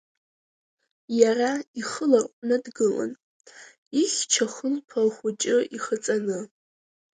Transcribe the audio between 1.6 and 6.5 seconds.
ихы ларҟәны дгылан, ихьча хылԥа хәыҷы ихаҵаны.